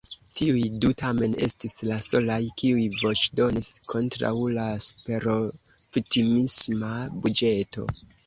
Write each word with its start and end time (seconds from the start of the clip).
Tiuj 0.37 0.61
du 0.83 0.89
tamen 1.01 1.33
estis 1.47 1.75
la 1.89 1.97
solaj, 2.05 2.37
kiuj 2.61 2.85
voĉdonis 3.01 3.69
kontraŭ 3.91 4.33
la 4.55 4.65
superoptimisma 4.87 6.91
buĝeto. 7.27 7.87